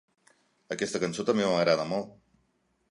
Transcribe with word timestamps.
Aquesta 0.75 1.03
cançó 1.03 1.27
també 1.29 1.47
m'agrada 1.51 1.89
molt. 1.93 2.21